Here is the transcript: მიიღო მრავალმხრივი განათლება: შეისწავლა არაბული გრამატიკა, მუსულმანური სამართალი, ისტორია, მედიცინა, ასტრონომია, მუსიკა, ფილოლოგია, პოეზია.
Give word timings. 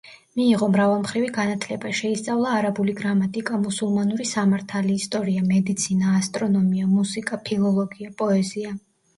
მიიღო 0.39 0.67
მრავალმხრივი 0.75 1.27
განათლება: 1.33 1.91
შეისწავლა 1.99 2.53
არაბული 2.61 2.95
გრამატიკა, 3.01 3.59
მუსულმანური 3.67 4.27
სამართალი, 4.31 4.97
ისტორია, 5.03 5.45
მედიცინა, 5.53 6.15
ასტრონომია, 6.23 6.91
მუსიკა, 6.99 7.41
ფილოლოგია, 7.51 8.15
პოეზია. 8.25 8.77